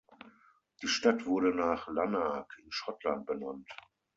[0.81, 3.69] Die Stadt wurde nach Lanark, in Schottland benannt.